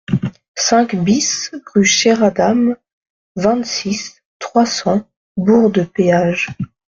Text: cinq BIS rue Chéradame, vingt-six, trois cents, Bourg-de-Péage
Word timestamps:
cinq 0.55 0.95
BIS 0.95 1.51
rue 1.75 1.85
Chéradame, 1.85 2.75
vingt-six, 3.35 4.23
trois 4.39 4.65
cents, 4.65 5.07
Bourg-de-Péage 5.37 6.47